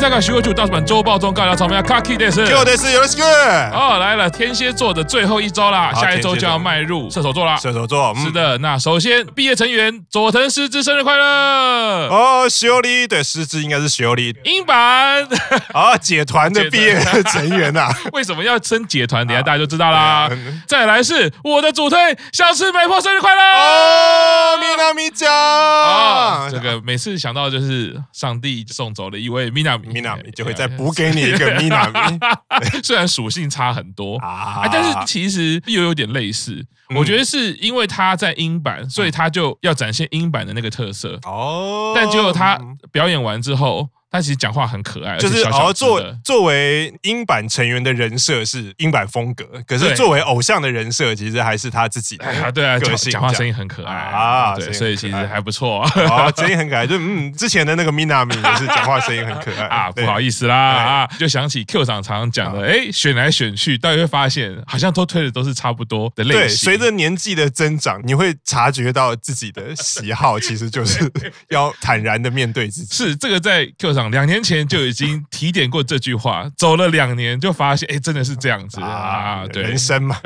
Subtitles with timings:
[0.00, 3.20] 东欧竞赛卡徐慧柱大叔版周报中告诉草莓卡 Key 的是，就的是有的是。
[3.20, 7.56] 哦，来了，天蝎座的最后一周啦，下一周就要迈入射手座啦。
[7.56, 8.56] 射手座，是的。
[8.58, 15.28] 那首先毕业成员佐藤诗织生日快乐哦，修理对诗织应该是修理英版
[15.74, 17.90] 啊， 解团的毕业成员呐。
[18.14, 19.26] 为什么要升解团？
[19.26, 20.30] 等下大家就知道啦。
[20.66, 21.98] 再来是我的主推
[22.32, 32.18] 小池美波生日快乐哦，米娜米酱啊，这个每次想到就是上帝送走了一位米娜米，米娜米就会再补给你一个米娜米，
[32.82, 36.64] 虽然属性差很多啊，但是其实又有点类似。
[36.96, 41.92] 我觉得是因为他在英版，所以他就要展现英版的那个特色哦。
[41.94, 42.58] 但结果他
[42.90, 43.88] 表演完之后。
[44.10, 52.26] 他其实讲话很可爱，就是小小哦，作作为英版成员的人设是英版风格，可是作为偶像的人设，其实还是他自己的。
[52.26, 55.82] 啊，对啊，讲讲话声音很可爱啊，对，所以其实还不错。
[55.82, 59.90] 啊，声音很可爱，就嗯，之前的那个 Minami 也是讲话声音很可爱 啊。
[59.92, 66.40] 不好意思啦啊，就想起 Q 厂常常讲的，哎，选来选去，大家会发现好像都推的都是差不多的类型。
[66.40, 71.10] 对，随着年纪的增长，你会察觉到自己的喜好其实就是
[71.50, 72.92] 要坦然的面对自己。
[72.92, 74.10] 是这个在 Q 长。
[74.10, 79.44] 两年前就已经提点过这句话， 走了两年就发现，哎，真的是这样子啊！
[79.52, 80.16] 对，人生嘛。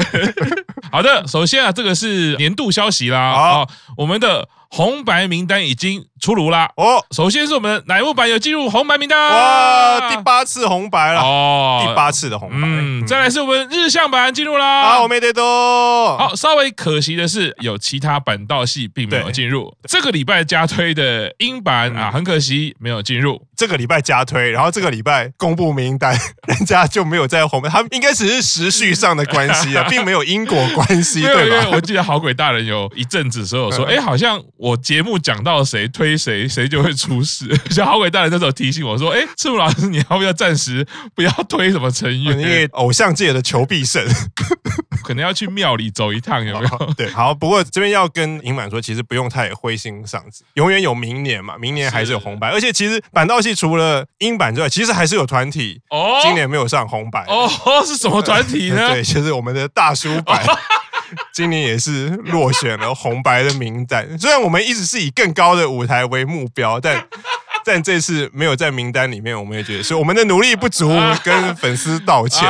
[0.92, 3.66] 好的，首先啊，这个是年度消息啦啊，
[3.96, 4.48] 我们的。
[4.70, 6.68] 红白名单已经出炉啦！
[6.74, 12.56] 哦，首先是我们的乃木坂有进入红白名单，哇，第八次红白了哦，第八次的红白。
[12.60, 16.18] 嗯，再来是我们日向版进入啦，好，我没得多。
[16.18, 19.72] 好，稍微可惜的是，有其他板道系并没有进入。
[19.84, 23.40] 这个礼拜加推的英版啊，很可惜没有进入。
[23.56, 31.70] 这个礼拜加推，然后这个礼拜公布名单，人家就没有在红白，他们应该只是时序上的关系啊，并没有因果关系， 对吧？
[31.72, 34.40] 我记得好鬼大人有一阵子时候说，哎，好像。
[34.56, 37.54] 我节目讲到谁推谁，谁就会出事。
[37.70, 42.38] 像好鬼大人那时候提醒我说：“哎，赤木老师，你要不要暂时不要推什么成员？
[42.38, 44.02] 因为偶像界的求必胜，
[45.04, 47.34] 可能要去庙里走一趟，有没有？”对，好。
[47.34, 51.58] 不过这边要跟银满说，其实不用太灰心丧志，永远有明年嘛。
[51.58, 57.48] 明年还是有红白，而且其实板道系除了英版之外，其实还是有团体哦，今年没有上红白哦，
[57.86, 58.88] 是什么团体呢？
[58.96, 60.42] 对，就是我们的大叔版。
[61.32, 67.06] 今年也是落选了红白的名单，虽然我们一直是以更高的舞台为目标，但。
[67.64, 70.90] 但这次没有在名单里面，我们也觉得是我们的努力不足，
[71.24, 72.46] 跟粉丝道歉。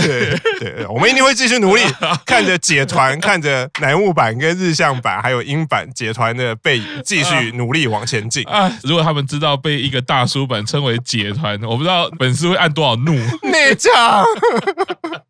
[0.00, 1.82] 对对，我们一定会继续努力，
[2.24, 8.42] 看着解团，看着乃木坂跟日向版还有英版解团的背影，继续努力往前进。
[8.44, 13.12] 啊，如果他们知道被一个大叔版称为解团，我不知道粉丝会按多少怒。
[13.52, 14.24] 内将，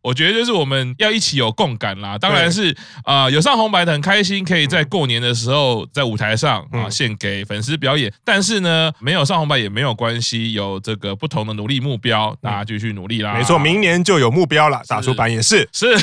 [0.01, 2.17] 我觉得就是我们要一起有共感啦。
[2.17, 2.73] 当然是
[3.03, 8.60] 啊，有上红白的很开心，可以在过年的时候在舞台上啊献给粉丝表演，但是。
[8.61, 13.33] 呢，没有上红白也没有关系，有这个不同的努力目标，大家继续努力啦。
[13.33, 14.81] 没错，明年就有目标了。
[14.87, 15.95] 打出版也是，是。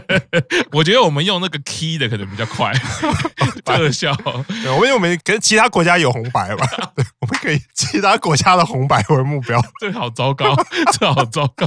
[0.72, 2.72] 我觉得我们用那个 key 的可能比较快，
[3.64, 4.16] 特效。
[4.24, 4.44] 我们
[4.76, 6.66] 因为我们跟其他国家有红白吧，
[7.20, 9.60] 我们可以其他国家的红白为目标。
[9.80, 10.56] 这好糟糕，
[10.98, 11.66] 这好糟糕。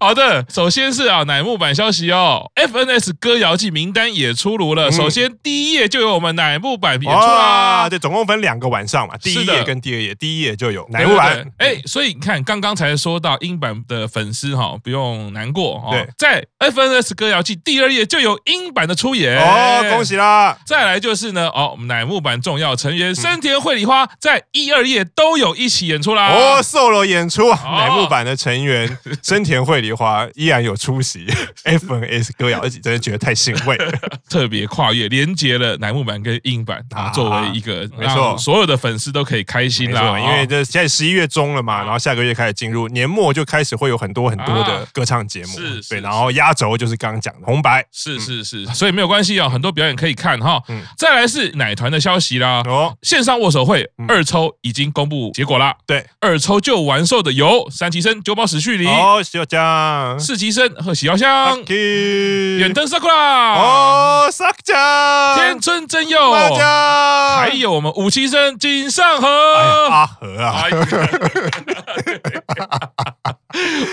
[0.00, 4.90] 好的，首先是啊，乃木坂消息哦，FNS 歌谣季名单也出炉了。
[4.90, 9.43] 首先第一页就有我们乃木坂演出啦，对，总共分两个晚上嘛，第一。
[9.44, 11.46] 第一页跟第二页，第一页就有乃木坂。
[11.58, 15.90] 哎，所以你看，刚刚才说到英版的粉丝哈，不用难过哈。
[15.90, 20.56] 对，在 FNS 歌谣季第二页就有英版的出演哦，恭喜啦！
[20.66, 26.28] 再来就是呢，哦，我们乃木坂重要成员森田绘里花在一二页都有一起演出啦。
[26.28, 31.26] 哦，solo 演出，乃木坂的成员 森田绘里花依然有出席
[31.64, 33.92] FNS 歌谣季，真的觉得太欣慰了。
[34.28, 39.33] 特别跨越连接了乃木坂跟英版啊，作为一个没错，所有的粉丝都可以。
[39.34, 50.62] 可以开心啦，因为这现在十一月中了嘛，然后下个月开始进入年末，就开始会有很多很多的歌唱节目，是，对，然后压轴就是刚刚讲的红白，是是是，所以没有关系啊，很多表演可以看哈。
[50.96, 69.23] 再来是奶团的消息啦，哦，线上握手会二抽已经公布结果啦，对，二抽就完售的有三期生九保史绪里，哦，喜友江，四期生和喜遥香，远藤纱仓，哦，纱仓，天村真佑，还有我们五七生井上。
[69.26, 70.64] 阿和啊，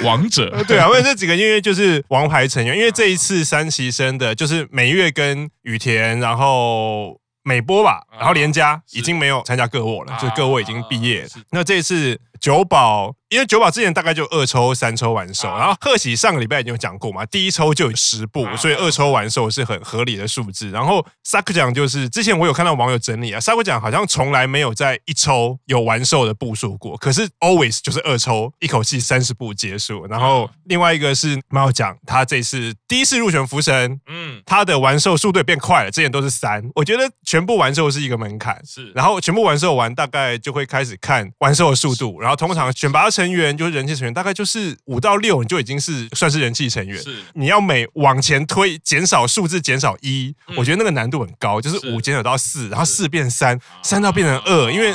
[0.03, 0.63] 王者。
[0.67, 11.29] 对啊，因为这几个音乐就是王牌成员，因为这一次三期生的就是美月跟雨田，然后美波吧，然后连家已经没有参加各沃了，就是各沃已经毕业了。
[11.51, 12.19] 那这一次。
[12.41, 20.71] 九保，因为九保之前大概就二抽三抽完售，然后贺喜上个礼拜已经有讲过嘛，第一抽就有十部，所以二抽完售是很合理的数字。
[20.71, 30.07] 然后萨克奖就是之前我有看到网友整理啊，萨克奖好像从来没有在一抽有完售的部数过，可是 always 就是二抽一口气三十部结束。
[30.07, 42.30] 然后另外一个是猫奖，他这次第一次入选福神，嗯，他的完售速度也变快了，之前都是三，我觉得全部完售是一个门槛，是，然后全部完售完大概就会开始看完售的速度，然后。
[42.31, 46.97] 然后通常选拔成员就是人气成员，大概就是五到六，你就已经是算是人气成员。
[46.97, 54.93] 是，你要每往前推，减少数字，减少一，我觉得那个难度很高，就是五减少到四，然后四变三，三到变成二，因为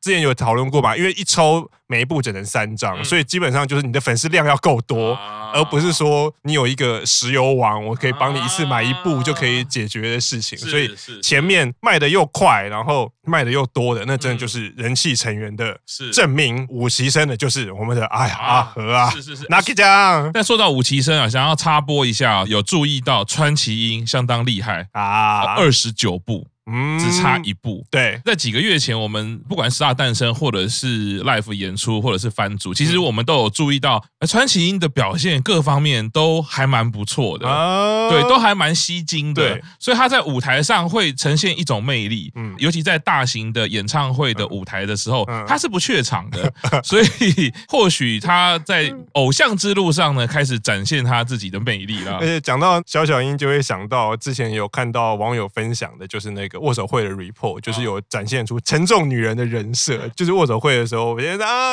[0.00, 1.68] 之前有讨论过嘛，因为一抽。
[1.88, 5.18] 每一部只能三张，所以基本上就是你的粉丝量要够多，
[5.54, 10.56] 而不是说你有一个石油王，我可以帮你一次买一部就可以解决的事情。
[10.58, 10.90] 所以
[11.22, 15.78] 前面卖的又快，然后卖的又多的，那真的就是人气成员的
[16.12, 16.66] 证明。
[16.68, 20.30] 五期生的就是我们的哎呀阿和啊，是是是，拿给奖。
[20.34, 26.46] 但说到五期生啊，想要插播一下，有注意到川崎英相当厉害啊，二十九部。
[26.70, 27.82] 嗯，只差一步。
[27.90, 39.42] 对，在几个月前，我们不管是大诞生，或者是 Life 演出，或者是翻组，其实我们都有注意到，川崎英的表现各方面都还蛮不错的，啊、对，都还蛮吸睛的。
[39.48, 46.52] 对所以他在舞台上会呈现一种魅力，嗯，尤其在大型的演唱会的舞台的时候，他是不怯场的。
[46.84, 52.18] 所以或许他在偶像之路上呢，开始展现他自己的魅力了。
[52.18, 56.58] 而且讲到小小英，就会想到之前有看到网友分享的，就是那个。
[56.58, 61.67] 握手会的 report 就是有展现出沉重女人的人设，就是握手会的时候，我觉得啊，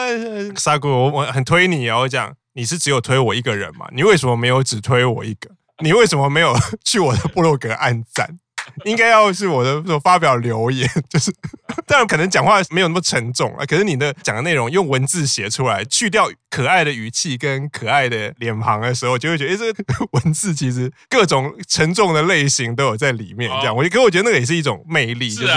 [0.58, 3.88] 沙姑，我我很推你啊，我讲你是只有推我一个人嘛？
[3.94, 5.50] 你为什么没有只推我一个？
[5.84, 6.56] 你为什么没有
[6.86, 8.40] 去我的部落格按赞？
[8.84, 11.34] 应该要是我的说发表留言，就是，
[11.86, 23.50] 当然可能讲话没有那么沉重啊，可是你的讲的内容用文字写出来，去掉可爱的语气跟可爱的脸庞的时候，就会觉得，哎，这个文字其实各种沉重的类型都有在里面。
[23.60, 25.54] 这样，我可我觉得那个也是一种魅力，就是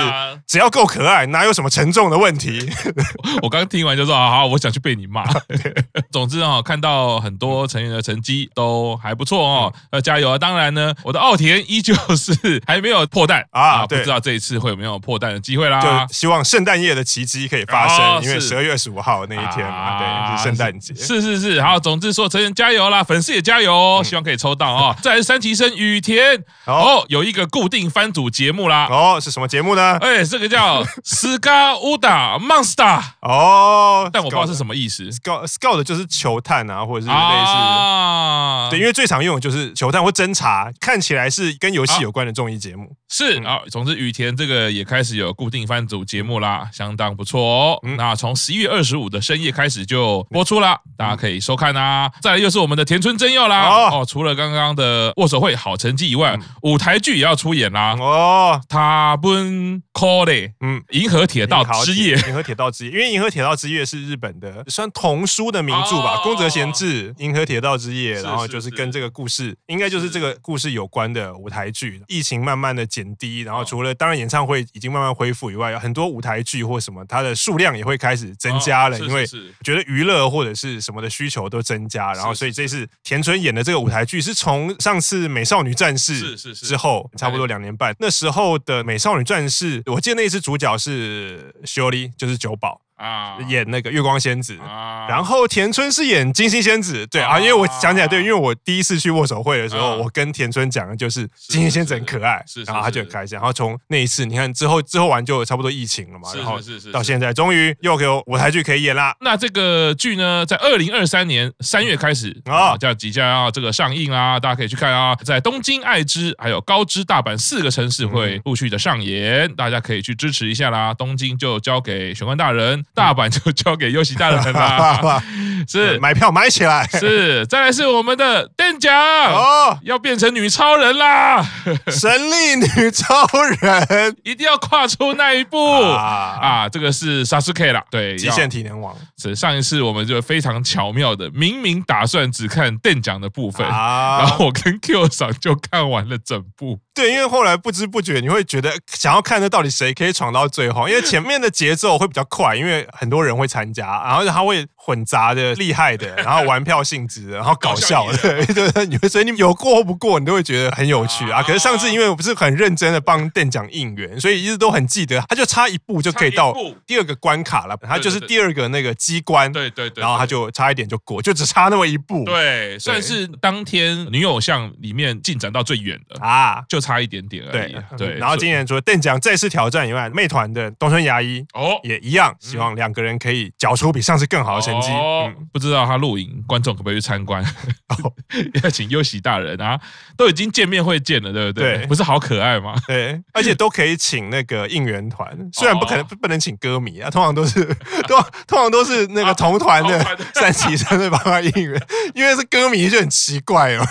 [0.47, 2.71] 只要够可爱，哪有什么沉重的问题？
[3.43, 5.25] 我刚听完就说，啊好，我想去被你骂。
[6.13, 10.39] 总之啊，看到很多成员的成绩都还不错哦，呃，加油啊！
[10.39, 12.99] 当然呢，我的奥田依旧是还没有。
[13.11, 13.87] 破蛋啊！
[13.87, 16.07] 不知道这一次会有没有破蛋的机会啦。
[16.09, 20.95] 就希望圣诞夜的奇迹可以发生，因为十二月二十五号那一天嘛，对，是圣诞节。
[20.95, 24.97] 是是是，好，总之说成员加油啦，粉丝也加油哦，希望可以抽到哦。
[25.03, 28.87] 再来是三提生雨田哦，有一个固定番组节目啦。
[28.91, 29.99] 哦，是什么节目呢？
[30.01, 35.05] 哎，这个叫 Scout Uda Monster 哦，但我不知道是什么意思。
[35.11, 42.97] Scout Scout 就是球探啊，或者是类似啊，对，因为最常用的就是球探或侦查，看起来是跟游戏有关的综艺节目。
[43.09, 47.79] 是啊，总之雨田这个也开始有固定番组节目啦，相当不错哦。
[47.83, 52.11] 嗯、那从十一月二十五的深夜开始就播出啦，嗯、大家可以收看啦。
[52.23, 57.95] 再来又是我们的田村真佑啦，哦，哦，除了刚刚的握手会好成绩以外，嗯、舞台剧也要出演啦。
[57.99, 60.25] 哦，他奔 call
[60.61, 68.69] 嗯，银河铁道之夜，银河铁道之夜，因为银河铁道之夜是日本的算童书的名著吧，宫泽贤治，银河铁道之夜，然后就是。
[68.79, 72.01] 跟这个故事，应该就是这个故事有关的舞台剧。
[72.07, 79.27] 疫情慢慢的减低，然后除了当然演唱会已经慢慢恢复以外，很多舞台剧或什么，它的数量也会开始增加了，因为
[79.63, 92.81] 觉得娱乐或者是什么的需求都增加，然后所以这次田村演的这个舞台剧是从上次《美少女战士》之后差不多两年半，那时候的《美少女战士》，我记得那一次主角是修利，就是九保。
[92.99, 103.37] 啊，演那个月光仙子，啊然后田村是演金星仙子，对啊，因为我想起来，对，因为我第一次去握手会的时候，我跟田村讲的就是金星仙子很可爱，是然后他就很开心。
[103.37, 106.59] 然后从那一次，你看之后之后完就差不多疫情了嘛，然后
[106.93, 109.15] 到现在终于又有舞台剧可以演啦。
[109.21, 120.93] 那这个剧呢，在二零二三年三月开始啊，叫即将要这个上映啦，大家可以去看啊，在东京、爱知还有高知、大阪四个城市会陆续的上演，大家可以去支持一下啦。
[120.93, 122.85] 东京就交给玄关大人。
[122.95, 125.23] 大阪就交给优喜大人啦，
[125.69, 125.99] 是。
[126.01, 127.47] 买票买起来，是。
[127.47, 128.93] 再来是我们的店长。
[128.93, 131.45] 哦，要变成女超人啦，
[131.89, 133.27] 神力女超
[133.61, 134.17] 人。
[134.25, 135.59] 一定要跨出那一步。
[135.83, 136.69] 啊，啊！
[136.69, 138.95] 这个是 Sasuke 啦，对，极限体能王。
[139.17, 146.81] 是上一次我们就非常巧妙的，明明打算只看店长的部分，然后我跟 Q 赏就看完了整部。
[146.99, 161.41] 对，因为后来不知不觉你会觉得想要看这到底谁可以闯到最后，因为前面的节奏会比较快，因为很多人会参加，然后他会混杂的厉害的，然后玩票性质的，然后搞笑的，对对，你会所以你有过或不过，你都会觉得很有趣啊。
[161.43, 166.53] 可是上次因为我不是很认真的帮店长应援，所以一直都很记得，他就差一步就可以到
[166.87, 177.77] 第二个关卡了，他就是第二个那个机关，对对对，然后他就差一点就过，就只差那么一步，对，算是当天女偶像里面进展到最远的啊，就差一点点而已。
[177.99, 184.91] 对，然后今年除了邓奖再次挑战以外，妹团的东村牙医哦也一样，希望两个人可以缴出比上次更好的成绩。
[184.91, 187.45] 哦，不知道他录影，观众可不可以去参观？
[188.63, 189.79] 要请优喜大人啊，
[190.17, 191.87] 都已经见面会见了，对不对？
[191.87, 192.75] 不是好可爱吗？
[192.87, 197.65] 对，而且都可以请那个应援团， 虽然不可能不能请歌迷啊，通常都是
[198.07, 201.81] 都通常都是那个同团的三期生会帮他应援，
[202.15, 203.87] 因为是歌迷就很奇怪哦。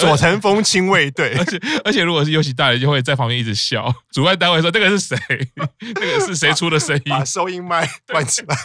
[0.00, 3.94] 左藤风亲卫队，而且而且如果是优喜大人，就会在旁边一直笑。
[4.10, 5.16] 主办单位说：“这个是谁？
[5.80, 8.56] 那个是谁出的声音？”把收音麦关起来。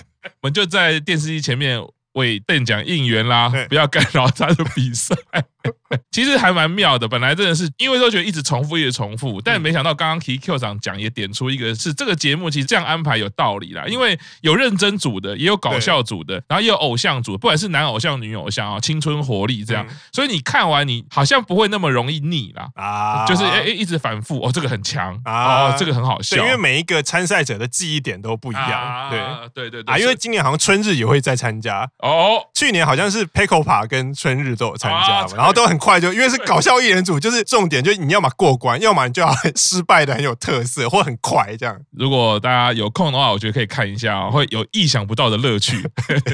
[0.42, 1.80] 我们就在电视机前面
[2.14, 5.16] 为邓奖应援啦，不要干扰他的比赛。
[6.12, 22.70] 其实还蛮妙的，本来真的是因为都觉得一直重复，一直重复，但没想到刚刚 K Q 长讲也点出一个是这个节目其实这样安排有道理啦，因为有认真组的，也有搞笑组的，然后也有偶像组，不管是男偶像、女偶像啊，青春活力这样，所以你看完你好像不会那么容易腻啦。
[22.76, 29.22] 啊，就是哎哎一直反复哦，这个很强啊，这个很好笑，因为每一个参赛者的记忆点都不一样，对。
[29.54, 31.88] 对对对啊，因为今年好像春日也会再参加。
[32.00, 35.82] 哦，去年好像是 Pekopa 跟春日都有参加嘛，然后都很。
[35.82, 41.76] 快就因为是搞笑艺人组，就是重点，就是你要么过关，要么你就要很失败的很有特色，或很快这样。
[41.98, 45.84] 如果大家有空的话，我觉得可以看一下，会有意想不到的乐趣。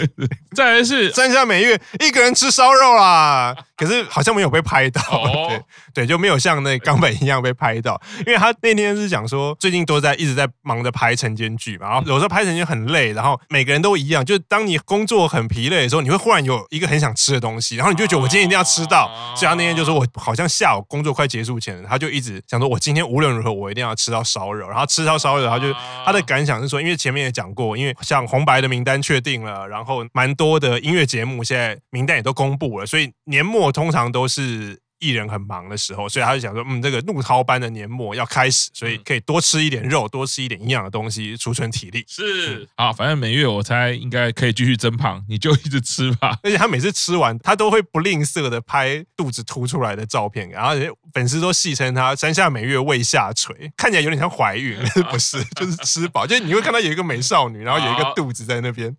[0.53, 5.01] 再来是山下美月一个人吃烧肉啦，可是好像没有被拍到，
[5.47, 5.62] 对
[5.93, 7.97] 对，就没有像那冈本一样被拍到，
[8.27, 19.07] 因为他那天是讲说最近都在一直在忙着拍晨间剧嘛，然后有时候拍晨间很累，然后每个人都一样，就是当你工作很疲累的时候，你会忽然有一个很想吃的东西，然后你就觉得我今天一定要吃到。
[19.36, 24.68] 所以他那天就说，我好像下午工作快结束前，他就一直想说，我今天无论如何，我一定要吃到烧肉。
[24.68, 25.74] 然后吃到烧肉，他就
[26.06, 34.80] 他的感想是说，因为前面也讲过，因为像红白的名单确定了，然后蛮多的音乐节目现在名单也都公布了，所以年末通常都是。
[35.00, 42.04] 艺人很忙的时候，所以他就想说，嗯，这个怒涛般的年末要开始，所以可以多吃一点肉，多吃一点营养的东西，储存体力。
[42.08, 46.38] 是啊，反正每月我猜应该可以继续增胖， 你就一直吃吧。
[46.44, 50.74] 而且他每次吃完，他都会不吝啬的拍肚子凸出来的照片，然后
[51.13, 54.77] 粉丝都戏称他山下每月胃下垂，看起来有点像怀孕，
[55.12, 56.25] 不是，就是吃饱。
[56.25, 58.96] 就是你会看到有一个美少女， 然后有一个肚子在那边，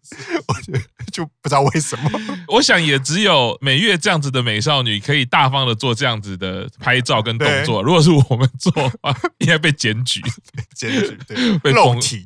[0.47, 0.81] 我觉得
[1.13, 2.11] 就不知道为什么。
[2.49, 10.21] 我想也只有每月这样子的美少女可以大方的做这样子的拍照跟动作，如果是我们做的话， 应该被检举，
[10.75, 12.25] 检举对， 被露体，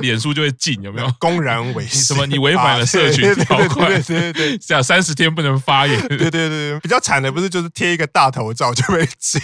[0.00, 1.12] 脸书就会禁，有没有？
[1.18, 2.26] 公然违，什么？
[2.26, 9.40] 你违反了社群条款，对对对，这样三十天不能发言，对对对，比较惨的不是就是贴一个大头照就被禁，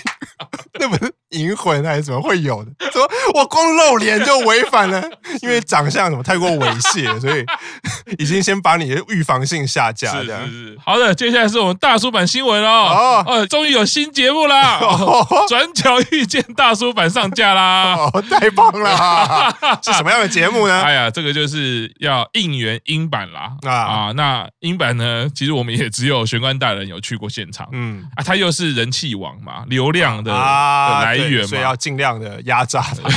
[0.79, 2.71] 那不是银魂还是怎么会有的？
[2.93, 5.03] 说我光露脸就违反了，
[5.43, 7.45] 因为长相什么太过猥亵，所以
[8.19, 10.13] 已经先把你的预防性下架。
[10.13, 13.25] 是是是，好的，接下来是我们大叔版新闻哦。
[13.25, 14.79] 哦，呃，终于有新节目啦！
[15.49, 17.95] 转角遇见大叔版上架啦！
[17.97, 19.55] 哦，太棒了！
[19.83, 20.83] 是什么样的节目呢？
[20.83, 23.53] 哎呀，这个就是要应援英版啦！
[23.63, 25.29] 啊啊，那英版呢？
[25.35, 27.69] 其实我们也只有玄关大人有去过现场。
[27.73, 33.09] 嗯啊，他又是人气王嘛，流量的来源嘛，所以要尽量的压榨他。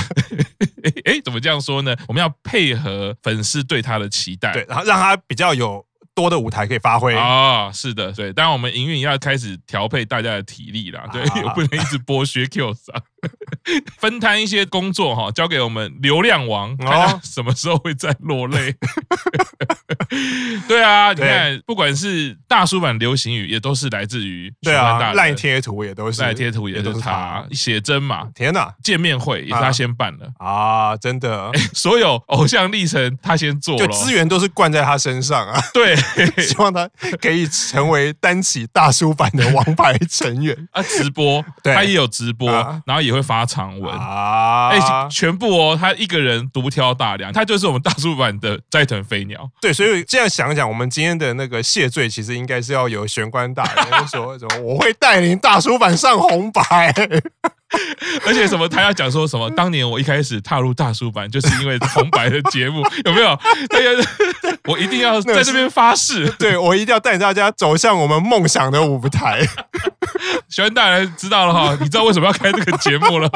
[1.06, 1.96] 哎，怎么这样说呢？
[2.08, 5.87] 我们要配合粉丝对他的期待，对，然后让他比较有。
[6.18, 7.16] 多的舞台可以发挥。
[7.16, 13.04] 啊，是的，对，当然我们营运要开始调配大家的体力啦，对，也不能一直剥削 Q 上。
[14.00, 18.74] 分摊一些工作哈，交给我们流量王，看他什么时候会再落泪。
[20.68, 28.30] 对啊，你看，不管是大叔版流行语，也都是来自于对啊，赖贴图也都是赖贴图，也都是他写真嘛。
[28.34, 35.60] 天哪，见面会也是他先办的啊，真的， 所有偶像历程他先做，就资源都是灌在他身上啊。
[35.74, 35.96] 对，
[36.42, 36.90] 希望他
[37.22, 40.82] 可以成为单起大叔版的王牌成员啊。
[40.84, 42.50] 直播，他也有直播，
[42.86, 49.50] 然后也会发长文啊，哎，全部哦，他一个人独挑大梁，他就是我们大叔版的斋藤飞鸟。
[49.62, 56.94] 对，所以这样想想，我们今天的那个谢罪，其实应该是要有玄关大人说什么，我会带领大叔版上红白。
[58.26, 59.50] 而且什么，他要讲说什么？
[59.52, 63.38] 当年我一开始踏入大叔版，就是因为红白的节目， 有没有？
[64.68, 69.42] 我一定要在这边发誓，对，我一定要带大家走向我们梦想的舞台。
[70.50, 73.30] 喜欢大人知道了哈，你知道为什么要开这个节目了？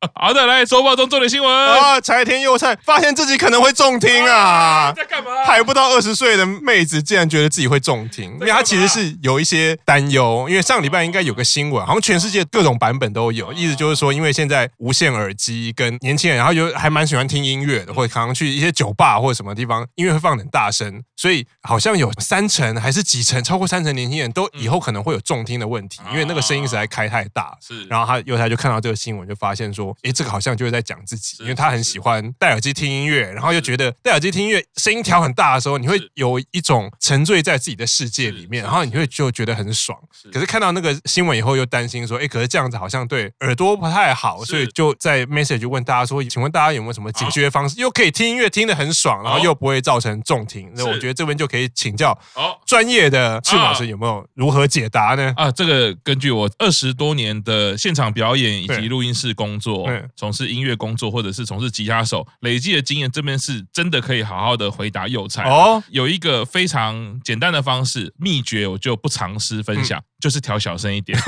[0.14, 2.00] 好的，来周报中重点新闻啊！
[2.00, 4.34] 柴田佑菜发现自己可能会中听啊！
[4.34, 5.44] 啊在干嘛？
[5.44, 10.46] 还不到二十岁的妹子竟然觉得自己会中听，因为她其实是有一些担忧。
[10.48, 27.54] 因为上礼拜应该有个新闻，好像全世界各种版本都有，意思就是说，因为现在无线耳机跟年轻人，然后有还蛮喜欢听音乐的，或者可能去一些酒吧或者什么地方，音乐会放很大声，所以好像有三成还是几成，超过三成年轻人都以后可能会有中听的问题，因为那个声音实在开太大。
[27.60, 29.89] 是，然后他佑菜就看到这个新闻，就发现说。
[30.02, 39.98] 诶，这个好像就是在讲自己，因为他很喜欢戴耳机听音乐，然后又觉得戴耳机听音乐声音调很大的时候，你会有一种沉醉在自己的世界里面，然后你会就觉得很爽。
[40.32, 50.70] 可是看到那个新闻以后，又担心说，诶，可是这样子好像对耳朵不太好，所以就在 message 问大家说，请问大家有没有什么解决方式，又可以听音乐听得很爽，然后又不会造成重听？
[50.74, 52.18] 那我觉得这边就可以请教
[52.66, 55.32] 专业的赤老师有没有如何解答呢？
[55.36, 59.79] 啊，这个根据我二十多年的现场表演以及录音室工作。
[60.16, 65.44] 从事音乐工作或者是从事吉他手累积的经验，这边是真的可以好好的回答幼菜。
[65.44, 65.82] 哦。
[65.90, 71.18] 有一个非常简单的方式秘诀，我就不尝试分享，嗯、就是调小声一点。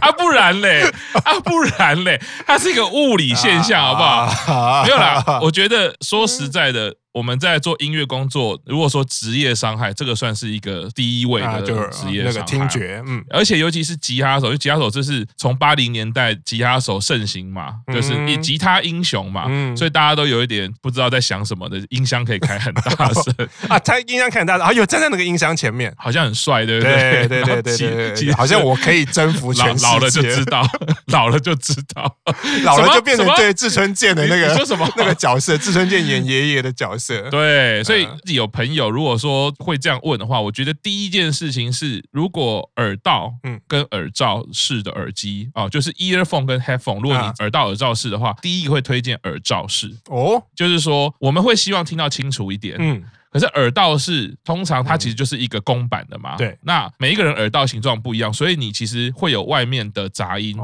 [0.00, 0.82] 啊，不然嘞
[1.24, 4.84] 啊，不然嘞，它是一个物理现象，好不好？
[4.84, 6.94] 没有啦，我觉得说实在的。
[7.10, 12.24] 我们在做音乐工作，如果说职业伤害，这个算是一个第一位的职业伤害。
[12.24, 23.34] 那个听觉，嗯，而且尤其是吉他手，因为吉他手这是从八零年代吉他手盛行嘛，就是以吉他英雄嘛，所以大家都有一点不知道在想什么的，音箱可以开很大声
[23.68, 27.26] 啊，他音箱开很大声，啊，有站在那个音箱前面，好像很帅，对不对？
[27.26, 29.86] 对对对对对，好像我可以征服全世界。
[29.86, 30.66] 老了就知道，
[31.08, 32.16] 老了就知道，
[32.64, 37.82] 老了就变成对志村健的那个说什么那个角色，志村健演爷爷的角色， 对。
[37.84, 43.60] 所以有朋友如果说会这样问的话，我觉得第一件事情是，如果耳道嗯。
[43.66, 49.94] 跟耳罩式的耳机啊，就是 earphone 跟 headphone，如果你耳道耳罩式的话，第一个会推荐耳罩式。
[50.06, 53.04] 哦，就是说我们会希望听到清楚一点，嗯。
[53.38, 56.56] 可是耳道是通常它其实就是一个公版的嘛，对。
[56.62, 60.56] 那每一个人耳道形状不一样，所以你其实会有外面的杂音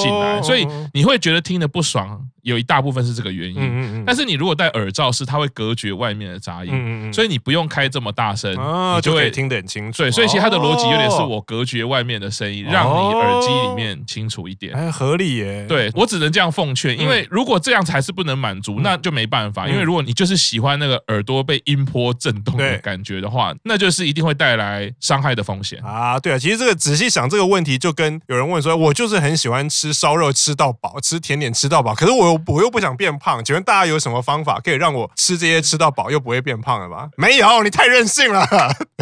[0.00, 2.28] 进来，所以你会觉得听得不爽。
[2.44, 10.02] 有一大部分是这个原因，嗯嗯嗯，但是你如果戴耳罩是，它会隔绝外面的杂音，所以你不用开这么大声，你就会听得很清楚。
[10.02, 15.64] 对，所以其实它的逻辑有点是我隔绝外面的声音，让你耳机里面清楚一点，还合理耶。
[15.66, 19.66] 对，我只能这样奉劝，因为如果这样才是不能满足，那就没办法。
[19.66, 25.80] 因为如果你就是喜欢那个耳朵被音波震动的感觉的话，那就是一定会带来伤害的风险。
[25.82, 26.20] 啊。
[26.20, 33.14] 对啊，其实这个仔细想这个问题，就跟有人问说，我就是很喜欢吃烧肉吃到饱，吃甜点吃到饱，可是我又我又不想变。
[33.16, 37.08] 胖，请问大家有什么方法可以让我吃这些吃到饱又不会变胖了吗？
[37.16, 38.44] 没有，你太任性了。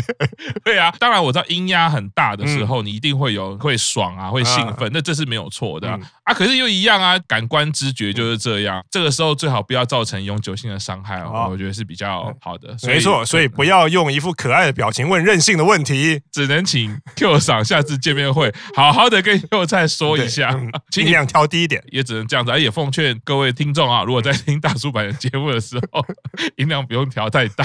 [0.63, 5.89] 对啊，当然我知道音压很大的时候，你一定会有会爽啊，会兴奋，那这是没有错的
[6.25, 6.35] 啊。
[6.35, 8.85] 可是又一样啊，感官知觉就是这样。
[8.91, 12.77] 这个时候最好不要造成永久性的伤害哦，我觉得是比较好的。
[12.83, 20.55] 没错，所以不要用一副可爱的表情问任性的问题，只能请 Q 赏下次见面会好好的跟 Q 菜说一下，
[20.91, 22.51] 尽量调低一点，也只能这样子。
[22.53, 24.03] 而也奉劝各位听众啊。
[24.05, 26.05] 如果在听大叔版的节目的时候，
[26.57, 27.65] 音量不用调太大，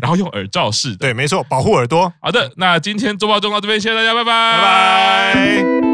[0.00, 2.12] 然后用耳罩式的，对，没错，保护耳朵。
[2.20, 5.91] 好的，那今天周报中到这边，谢谢大家，拜拜，拜拜。